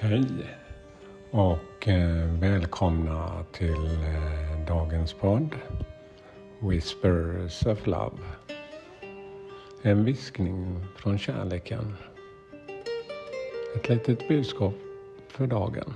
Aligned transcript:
Hej 0.00 0.26
och 1.30 1.88
eh, 1.88 2.26
välkomna 2.40 3.44
till 3.52 3.84
eh, 3.86 4.66
dagens 4.66 5.12
podd 5.12 5.54
Whispers 6.58 7.66
of 7.66 7.86
Love. 7.86 8.16
En 9.82 10.04
viskning 10.04 10.84
från 10.96 11.18
kärleken. 11.18 11.94
Ett 13.76 13.88
litet 13.88 14.28
budskap 14.28 14.74
för 15.28 15.46
dagen. 15.46 15.94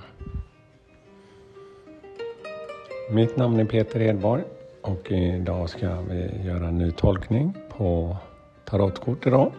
Mitt 3.11 3.37
namn 3.37 3.61
är 3.61 3.65
Peter 3.65 4.03
Edborg 4.03 4.45
och 4.81 5.11
idag 5.13 5.71
ska 5.71 6.01
vi 6.01 6.43
göra 6.45 6.69
en 6.69 6.79
ny 6.79 6.93
tolkning 6.93 7.57
på 7.69 8.17
tarotkort 8.65 9.27
idag. 9.27 9.53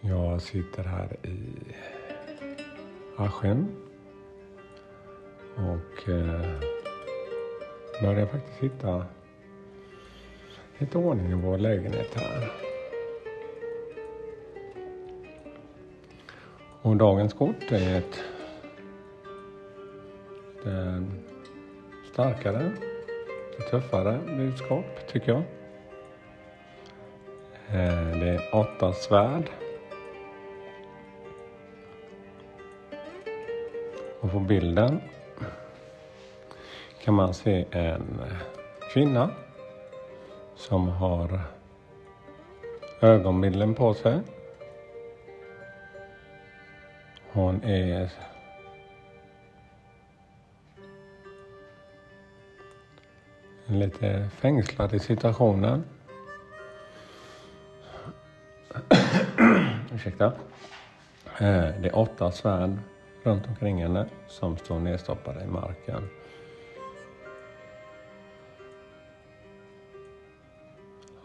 Jag 0.00 0.42
sitter 0.42 0.84
här 0.84 1.16
i 1.22 1.38
Aschen. 3.20 3.76
och 5.56 6.08
eh, 6.08 6.50
börjar 8.02 8.26
faktiskt 8.26 8.58
hitta 8.58 9.06
lite 10.78 10.98
ordning 10.98 11.30
i 11.30 11.34
vår 11.34 11.58
lägenhet 11.58 12.14
här. 12.14 12.52
Och 16.82 16.96
dagens 16.96 17.32
kort 17.32 17.72
är 17.72 17.98
ett, 17.98 18.24
ett 20.66 21.04
starkare, 22.12 22.72
ett 23.58 23.70
tuffare 23.70 24.18
budskap 24.36 25.06
tycker 25.08 25.32
jag. 25.32 25.42
Eh, 27.68 28.18
det 28.20 28.28
är 28.28 28.54
åtta 28.54 28.92
svärd. 28.92 29.50
Och 34.20 34.32
på 34.32 34.40
bilden 34.40 35.00
kan 37.04 37.14
man 37.14 37.34
se 37.34 37.64
en 37.70 38.20
kvinna 38.92 39.30
som 40.56 40.88
har 40.88 41.40
ögonbilden 43.00 43.74
på 43.74 43.94
sig. 43.94 44.20
Hon 47.32 47.64
är 47.64 48.10
lite 53.66 54.28
fängslad 54.36 54.94
i 54.94 54.98
situationen. 54.98 55.84
Ursäkta. 59.94 60.26
Eh, 61.38 61.68
det 61.80 61.88
är 61.88 61.98
åtta 61.98 62.32
svärd 62.32 62.78
runt 63.22 63.46
omkring 63.48 63.82
henne 63.82 64.06
som 64.28 64.56
står 64.56 64.80
nedstoppade 64.80 65.44
i 65.44 65.46
marken. 65.46 66.08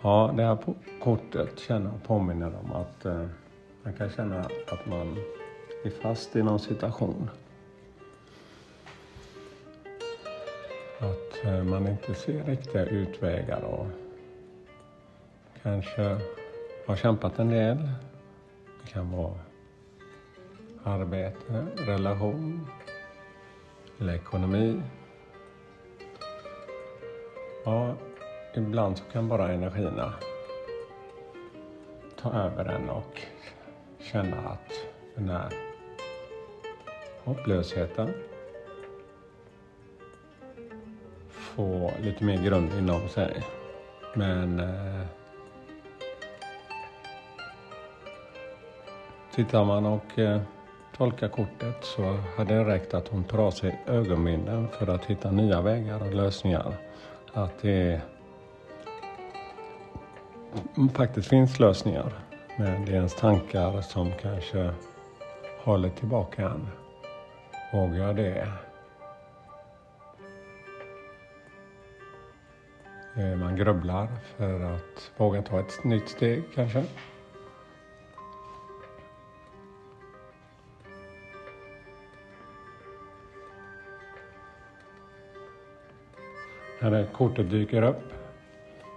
Ja, 0.01 0.33
det 0.37 0.43
här 0.43 0.57
kortet 1.01 1.59
känner 1.59 1.93
och 1.93 2.03
påminner 2.03 2.53
om 2.63 2.71
att 2.71 3.05
eh, 3.05 3.25
man 3.83 3.93
kan 3.93 4.09
känna 4.09 4.39
att 4.67 4.85
man 4.85 5.17
är 5.83 5.89
fast 5.89 6.35
i 6.35 6.43
någon 6.43 6.59
situation. 6.59 7.29
Att 10.99 11.45
eh, 11.45 11.63
man 11.63 11.87
inte 11.87 12.13
ser 12.13 12.43
riktiga 12.43 12.85
utvägar 12.85 13.61
och 13.61 13.87
kanske 15.63 16.17
har 16.87 16.95
kämpat 16.95 17.39
en 17.39 17.49
del. 17.49 17.77
Det 18.83 18.91
kan 18.91 19.11
vara 19.11 19.33
arbete, 20.85 21.65
relation 21.77 22.67
eller 23.99 24.13
ekonomi. 24.13 24.81
Ja, 27.63 27.95
ibland 28.53 28.97
så 28.97 29.03
kan 29.03 29.27
bara 29.27 29.51
energierna 29.51 30.13
ta 32.15 32.33
över 32.33 32.65
en 32.65 32.89
och 32.89 33.21
känna 33.99 34.37
att 34.37 34.71
den 35.15 35.29
här 35.29 35.53
hopplösheten 37.23 38.13
får 41.29 41.91
lite 42.01 42.23
mer 42.23 42.43
grund 42.43 42.73
inom 42.73 43.09
sig. 43.09 43.43
Men 44.13 44.59
eh, 44.59 45.05
tittar 49.35 49.65
man 49.65 49.85
och 49.85 50.19
eh, 50.19 50.41
tolka 50.97 51.29
kortet 51.29 51.75
så 51.81 52.17
hade 52.37 52.53
det 52.53 52.65
räckt 52.65 52.93
att 52.93 53.07
hon 53.07 53.23
tar 53.23 53.37
av 53.37 53.51
sig 53.51 53.81
ögonbindeln 53.87 54.67
för 54.67 54.87
att 54.87 55.05
hitta 55.05 55.31
nya 55.31 55.61
vägar 55.61 56.01
och 56.01 56.13
lösningar. 56.13 56.73
Att 57.33 57.61
det 57.61 58.01
faktiskt 60.93 61.29
finns 61.29 61.59
lösningar. 61.59 62.13
Men 62.57 62.85
det 62.85 62.91
är 62.91 62.95
ens 62.95 63.15
tankar 63.15 63.81
som 63.81 64.11
kanske 64.21 64.73
håller 65.63 65.89
tillbaka 65.89 66.41
en. 66.41 66.67
Vågar 67.73 68.13
det? 68.13 68.47
Eh, 73.17 73.35
man 73.35 73.55
grubblar 73.55 74.07
för 74.37 74.75
att 74.75 75.11
våga 75.17 75.41
ta 75.41 75.59
ett 75.59 75.83
nytt 75.83 76.09
steg 76.09 76.43
kanske. 76.55 76.83
När 86.85 86.91
det 86.91 87.05
kortet 87.13 87.49
dyker 87.49 87.81
upp 87.81 88.13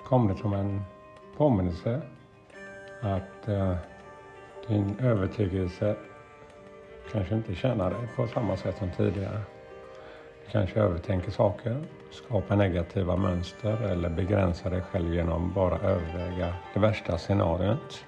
kommer 0.05 0.35
det 0.35 0.41
som 0.41 0.53
en 0.53 0.83
påminnelse 1.37 2.01
att 3.01 3.49
uh, 3.49 3.75
din 4.67 4.97
övertygelse 5.01 5.97
kanske 7.13 7.35
inte 7.35 7.55
tjänar 7.55 7.91
dig 7.91 8.09
på 8.17 8.27
samma 8.27 8.57
sätt 8.57 8.79
som 8.79 8.91
tidigare. 8.91 9.41
Du 10.45 10.51
kanske 10.51 10.81
övertänker 10.81 11.31
saker, 11.31 11.77
skapar 12.11 12.57
negativa 12.57 13.17
mönster 13.17 13.83
eller 13.83 14.09
begränsar 14.09 14.71
dig 14.71 14.83
själv 14.83 15.15
genom 15.15 15.53
bara 15.53 15.79
överväga 15.79 16.55
det 16.75 16.81
värsta 16.81 17.19
scenariot. 17.19 18.05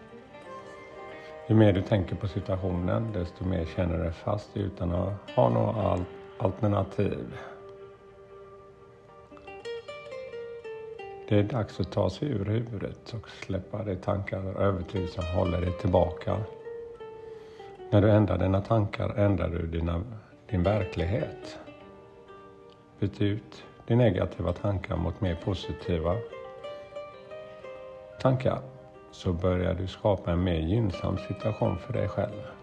Ju 1.49 1.55
mer 1.55 1.73
du 1.73 1.83
tänker 1.83 2.17
på 2.17 2.29
situationen, 2.29 3.13
desto 3.13 3.45
mer 3.45 3.65
känner 3.77 3.97
du 3.97 4.03
dig 4.03 4.13
fast 4.13 4.57
utan 4.57 4.93
att 4.93 5.31
ha 5.37 5.49
några 5.49 6.05
alternativ. 6.39 7.37
Det 11.31 11.39
är 11.39 11.43
dags 11.43 11.81
att 11.81 11.93
ta 11.93 12.11
sig 12.11 12.29
ur 12.29 12.45
huvudet 12.45 13.15
och 13.15 13.29
släppa 13.31 13.85
de 13.85 13.97
tankar 13.97 14.55
och 14.55 14.63
övertygelser 14.63 15.23
som 15.23 15.39
håller 15.39 15.61
dig 15.61 15.73
tillbaka. 15.73 16.37
När 17.91 18.01
du 18.01 18.11
ändrar 18.11 18.39
dina 18.39 18.61
tankar 18.61 19.15
ändrar 19.19 19.49
du 19.49 19.67
dina, 19.67 20.03
din 20.51 20.63
verklighet. 20.63 21.59
Byt 22.99 23.21
ut 23.21 23.65
de 23.87 23.97
negativa 23.97 24.53
tankar 24.53 24.97
mot 24.97 25.21
mer 25.21 25.35
positiva 25.45 26.17
tankar 28.21 28.59
så 29.11 29.33
börjar 29.33 29.75
du 29.75 29.87
skapa 29.87 30.33
en 30.33 30.45
mer 30.45 30.61
gynnsam 30.61 31.19
situation 31.19 31.79
för 31.79 31.93
dig 31.93 32.09
själv. 32.09 32.60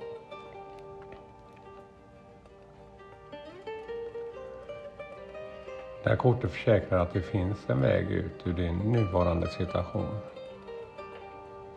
Det 6.07 6.12
här 6.12 6.18
kortet 6.18 6.51
försäkrar 6.51 7.00
att 7.00 7.13
det 7.13 7.22
finns 7.22 7.69
en 7.69 7.81
väg 7.81 8.12
ut 8.12 8.47
ur 8.47 8.53
din 8.53 8.78
nuvarande 8.78 9.47
situation. 9.47 10.20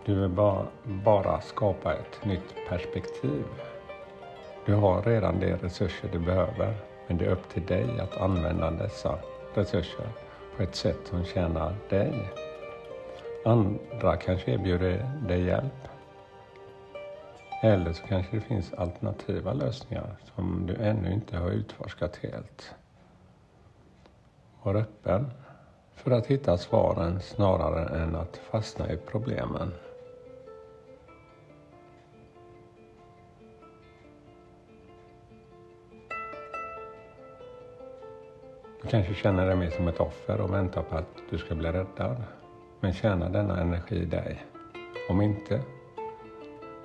Du 0.04 0.20
vill 0.20 0.28
bara, 0.28 0.66
bara 0.84 1.40
skapa 1.40 1.94
ett 1.94 2.24
nytt 2.24 2.54
perspektiv. 2.68 3.44
Du 4.66 4.74
har 4.74 5.02
redan 5.02 5.40
de 5.40 5.56
resurser 5.56 6.08
du 6.12 6.18
behöver, 6.18 6.74
men 7.08 7.18
det 7.18 7.24
är 7.24 7.30
upp 7.30 7.48
till 7.48 7.66
dig 7.66 8.00
att 8.00 8.16
använda 8.16 8.70
dessa 8.70 9.18
resurser 9.54 10.08
på 10.56 10.62
ett 10.62 10.74
sätt 10.74 11.00
som 11.04 11.24
tjänar 11.24 11.74
dig. 11.88 12.32
Andra 13.44 14.16
kanske 14.16 14.50
erbjuder 14.50 15.10
dig 15.28 15.44
hjälp. 15.44 15.88
Eller 17.62 17.92
så 17.92 18.06
kanske 18.06 18.36
det 18.36 18.42
finns 18.42 18.72
alternativa 18.72 19.52
lösningar 19.52 20.16
som 20.34 20.66
du 20.66 20.74
ännu 20.74 21.12
inte 21.12 21.36
har 21.36 21.50
utforskat 21.50 22.16
helt. 22.16 22.74
Var 24.62 24.74
öppen 24.74 25.30
för 25.94 26.10
att 26.10 26.26
hitta 26.26 26.56
svaren 26.56 27.20
snarare 27.20 28.02
än 28.02 28.16
att 28.16 28.36
fastna 28.36 28.92
i 28.92 28.96
problemen. 28.96 29.72
Du 38.82 38.88
kanske 38.88 39.14
känner 39.14 39.46
dig 39.46 39.56
mer 39.56 39.70
som 39.70 39.88
ett 39.88 40.00
offer 40.00 40.40
och 40.40 40.54
väntar 40.54 40.82
på 40.82 40.96
att 40.96 41.06
du 41.30 41.38
ska 41.38 41.54
bli 41.54 41.72
räddad. 41.72 42.22
Men 42.80 42.92
tjänar 42.92 43.28
denna 43.28 43.60
energi 43.60 44.04
dig? 44.04 44.44
Om 45.10 45.22
inte, 45.22 45.60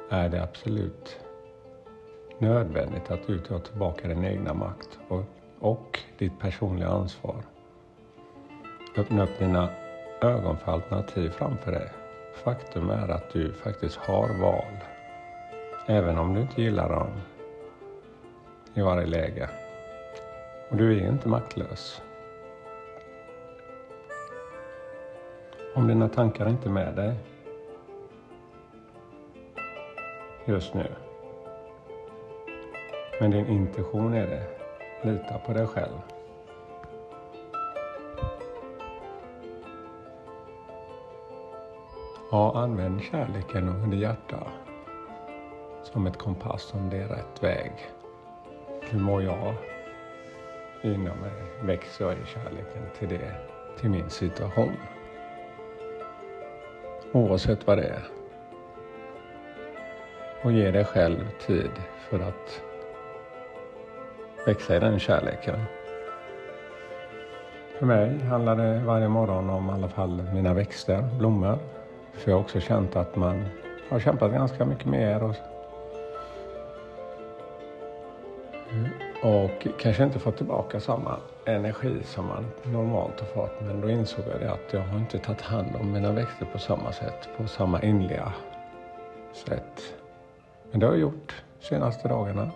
är 0.09 0.29
det 0.29 0.43
absolut 0.43 1.19
nödvändigt 2.37 3.11
att 3.11 3.27
du 3.27 3.39
tar 3.39 3.59
tillbaka 3.59 4.07
din 4.07 4.25
egna 4.25 4.53
makt 4.53 4.99
och, 5.07 5.23
och 5.59 5.99
ditt 6.17 6.39
personliga 6.39 6.87
ansvar. 6.87 7.43
Öppna 8.97 9.23
upp 9.23 9.39
dina 9.39 9.69
ögon 10.21 10.57
för 10.57 10.71
alternativ 10.71 11.29
framför 11.29 11.71
dig. 11.71 11.89
Faktum 12.33 12.89
är 12.89 13.09
att 13.09 13.29
du 13.29 13.53
faktiskt 13.53 13.95
har 13.95 14.29
val. 14.41 14.77
Även 15.85 16.17
om 16.17 16.33
du 16.33 16.41
inte 16.41 16.61
gillar 16.61 16.89
dem 16.89 17.07
i 18.73 18.81
varje 18.81 19.07
läge. 19.07 19.49
Och 20.69 20.77
du 20.77 20.97
är 20.97 21.09
inte 21.09 21.27
maktlös. 21.27 22.01
Om 25.75 25.87
dina 25.87 26.09
tankar 26.09 26.49
inte 26.49 26.69
är 26.69 26.73
med 26.73 26.95
dig 26.95 27.13
just 30.45 30.73
nu. 30.73 30.87
Men 33.19 33.31
din 33.31 33.47
intention 33.47 34.13
är 34.13 34.27
det. 34.27 34.43
Lita 35.01 35.39
på 35.39 35.53
dig 35.53 35.67
själv. 35.67 36.14
Ja, 42.31 42.51
använd 42.55 43.01
kärleken 43.03 43.69
och 43.69 43.89
ditt 43.89 43.99
hjärta 43.99 44.47
som 45.83 46.07
ett 46.07 46.17
kompass 46.17 46.73
om 46.73 46.89
det 46.89 46.97
är 46.97 47.07
rätt 47.07 47.43
väg. 47.43 47.71
Hur 48.81 48.99
mår 48.99 49.23
jag 49.23 49.53
inom 50.83 51.17
mig? 51.17 51.31
Växer 51.63 52.05
jag 52.05 52.13
i 52.13 52.25
kärleken 52.25 52.83
till 52.99 53.09
det, 53.09 53.35
till 53.79 53.89
min 53.89 54.09
situation? 54.09 54.73
Oavsett 57.11 57.67
vad 57.67 57.77
det 57.77 57.83
är. 57.83 58.03
Och 60.43 60.51
ge 60.51 60.71
dig 60.71 60.85
själv 60.85 61.29
tid 61.47 61.71
för 62.09 62.19
att 62.19 62.61
växa 64.45 64.75
i 64.75 64.79
den 64.79 64.99
kärleken. 64.99 65.59
För 67.79 67.85
mig 67.85 68.19
handlar 68.19 68.55
det 68.55 68.79
varje 68.79 69.07
morgon 69.07 69.49
om 69.49 69.69
i 69.69 69.73
alla 69.73 69.89
fall 69.89 70.23
mina 70.33 70.53
växter, 70.53 71.09
blommor. 71.17 71.59
För 72.17 72.31
jag 72.31 72.37
har 72.37 72.43
också 72.43 72.59
känt 72.59 72.95
att 72.95 73.15
man 73.15 73.45
har 73.89 73.99
kämpat 73.99 74.31
ganska 74.31 74.65
mycket 74.65 74.85
mer 74.85 75.23
och, 75.23 75.35
och 79.23 79.67
kanske 79.79 80.03
inte 80.03 80.19
fått 80.19 80.37
tillbaka 80.37 80.79
samma 80.79 81.17
energi 81.45 82.03
som 82.03 82.25
man 82.25 82.45
normalt 82.63 83.19
har 83.19 83.27
fått. 83.27 83.61
Men 83.61 83.81
då 83.81 83.89
insåg 83.89 84.25
jag 84.31 84.39
det 84.39 84.51
att 84.51 84.73
jag 84.73 84.81
har 84.81 84.99
inte 84.99 85.19
tagit 85.19 85.41
hand 85.41 85.75
om 85.79 85.91
mina 85.91 86.11
växter 86.11 86.45
på 86.45 86.59
samma 86.59 86.91
sätt, 86.91 87.29
på 87.37 87.47
samma 87.47 87.81
inliga 87.81 88.33
sätt. 89.33 89.93
Men 90.71 90.79
det 90.79 90.85
har 90.85 90.93
jag 90.93 91.01
gjort 91.01 91.43
de 91.59 91.65
senaste 91.65 92.07
dagarna. 92.07 92.51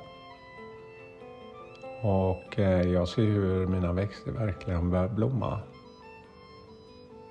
Och 2.01 2.59
eh, 2.59 2.81
jag 2.81 3.07
ser 3.07 3.21
hur 3.21 3.67
mina 3.67 3.93
växter 3.93 4.31
verkligen 4.31 4.89
börjar 4.89 5.07
blomma. 5.07 5.59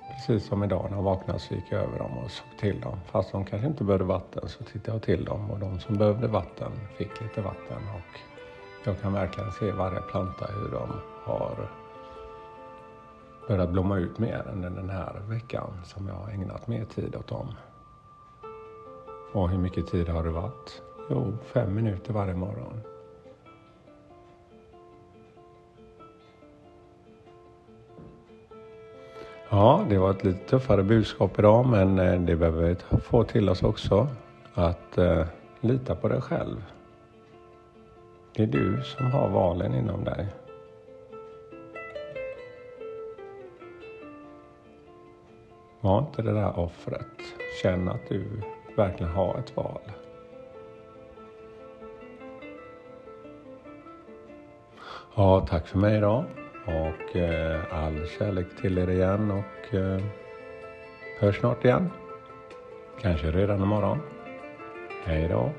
Precis 0.09 0.47
som 0.47 0.63
idag 0.63 0.87
när 0.89 0.97
jag 0.97 1.03
vaknade 1.03 1.39
så 1.39 1.53
gick 1.53 1.65
jag 1.69 1.81
över 1.81 1.99
dem 1.99 2.17
och 2.17 2.31
såg 2.31 2.59
till 2.59 2.81
dem. 2.81 2.99
Fast 3.05 3.31
de 3.31 3.45
kanske 3.45 3.67
inte 3.67 3.83
behövde 3.83 4.05
vatten 4.05 4.49
så 4.49 4.63
tittade 4.63 4.97
jag 4.97 5.01
till 5.01 5.25
dem 5.25 5.51
och 5.51 5.59
de 5.59 5.79
som 5.79 5.97
behövde 5.97 6.27
vatten 6.27 6.71
fick 6.97 7.21
lite 7.21 7.41
vatten. 7.41 7.77
Och 7.95 8.19
jag 8.83 9.01
kan 9.01 9.13
verkligen 9.13 9.51
se 9.51 9.71
varje 9.71 10.01
planta 10.01 10.45
hur 10.45 10.71
de 10.71 10.89
har 11.23 11.69
börjat 13.47 13.69
blomma 13.69 13.97
ut 13.97 14.19
mer 14.19 14.47
än 14.51 14.61
den 14.61 14.89
här 14.89 15.21
veckan 15.29 15.81
som 15.85 16.07
jag 16.07 16.15
har 16.15 16.29
ägnat 16.29 16.67
mer 16.67 16.85
tid 16.85 17.15
åt 17.15 17.27
dem. 17.27 17.53
Och 19.33 19.49
hur 19.49 19.57
mycket 19.57 19.87
tid 19.87 20.09
har 20.09 20.23
det 20.23 20.29
varit? 20.29 20.81
Jo, 21.09 21.37
fem 21.43 21.75
minuter 21.75 22.13
varje 22.13 22.35
morgon. 22.35 22.81
Ja, 29.51 29.85
det 29.89 29.97
var 29.97 30.11
ett 30.11 30.23
lite 30.23 30.49
tuffare 30.49 30.83
budskap 30.83 31.39
idag 31.39 31.65
men 31.65 31.99
eh, 31.99 32.21
det 32.21 32.35
behöver 32.35 32.63
vi 32.63 32.97
få 33.01 33.23
till 33.23 33.49
oss 33.49 33.63
också. 33.63 34.07
Att 34.53 34.97
eh, 34.97 35.25
lita 35.61 35.95
på 35.95 36.07
dig 36.07 36.21
själv. 36.21 36.65
Det 38.35 38.43
är 38.43 38.47
du 38.47 38.83
som 38.83 39.11
har 39.11 39.29
valen 39.29 39.75
inom 39.75 40.03
dig. 40.03 40.27
Var 45.81 45.99
inte 45.99 46.21
det 46.21 46.33
där 46.33 46.59
offret. 46.59 47.05
Känn 47.61 47.89
att 47.89 48.09
du 48.09 48.41
verkligen 48.77 49.11
har 49.11 49.37
ett 49.37 49.55
val. 49.55 49.81
Ja, 55.15 55.45
tack 55.49 55.67
för 55.67 55.77
mig 55.77 55.97
idag. 55.97 56.25
Och 56.69 57.15
eh, 57.15 57.61
all 57.71 58.07
kärlek 58.07 58.47
till 58.61 58.77
er 58.77 58.89
igen 58.89 59.31
och 59.31 59.75
eh, 59.75 60.01
hörs 61.19 61.39
snart 61.39 61.65
igen. 61.65 61.89
Kanske 63.01 63.31
redan 63.31 63.63
imorgon. 63.63 63.99
Hej 65.05 65.27
då. 65.27 65.51